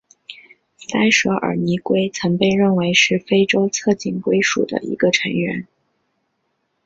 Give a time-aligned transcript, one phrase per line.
[0.79, 5.67] 塞舌耳泥龟曾被认为是非洲侧颈龟属的一个成员。